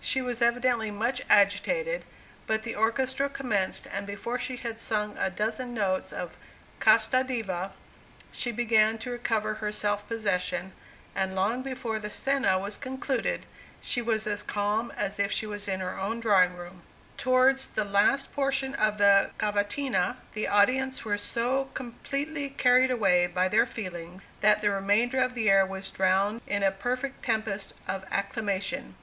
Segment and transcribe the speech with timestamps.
[0.00, 2.06] She was evidently much agitated,
[2.46, 6.38] but the orchestra commenced, and before she had sung a dozen notes of
[6.80, 7.72] "Casta Diva,"
[8.32, 10.72] she began to recover her self possession,
[11.14, 13.44] and long before the scena was concluded,
[13.82, 16.80] she was as calm as if she was in her own drawing room.
[17.18, 23.48] Towards the last portion of the cavatina, the audience were so completely carried away by
[23.48, 28.06] their feelings, that the remainder of the air was drowned in a perfect tempest of
[28.10, 28.94] acclamation.